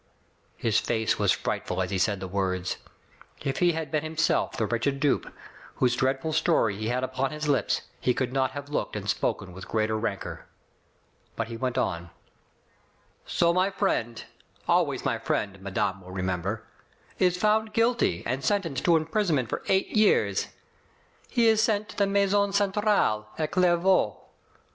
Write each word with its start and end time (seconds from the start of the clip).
His 0.57 0.79
face 0.79 1.19
was 1.19 1.31
frightful 1.31 1.79
as 1.79 1.91
he 1.91 1.99
said 1.99 2.19
the 2.19 2.27
words. 2.27 2.77
If 3.43 3.59
he 3.59 3.73
had 3.73 3.91
been 3.91 4.01
himself 4.01 4.53
the 4.53 4.65
wretched 4.65 4.99
dupe, 4.99 5.31
whose 5.75 5.95
dreadful 5.95 6.33
story 6.33 6.75
he 6.75 6.87
had 6.87 7.03
upon 7.03 7.29
his 7.29 7.47
lips, 7.47 7.83
he 7.99 8.15
could 8.15 8.33
not 8.33 8.49
have 8.53 8.69
looked 8.69 8.95
and 8.95 9.07
spoken 9.07 9.53
with 9.53 9.67
greater 9.67 9.95
rancor. 9.95 10.47
But 11.35 11.49
he 11.49 11.55
went 11.55 11.77
on: 11.77 12.09
So 13.27 13.53
my 13.53 13.69
friend— 13.69 14.23
always 14.67 15.05
my 15.05 15.19
friend, 15.19 15.61
madame 15.61 16.01
will 16.01 16.11
remember— 16.11 16.65
is 17.19 17.37
found 17.37 17.71
guilty 17.71 18.23
and 18.25 18.43
sentenced 18.43 18.83
to 18.85 18.97
imprisonment 18.97 19.49
for 19.49 19.61
eight 19.67 19.89
years. 19.89 20.47
He 21.29 21.45
is 21.47 21.61
sent 21.61 21.89
to 21.89 21.95
the 21.95 22.07
'Maison 22.07 22.49
Gentrale' 22.53 23.27
at 23.37 23.51
Clairvaux. 23.51 24.19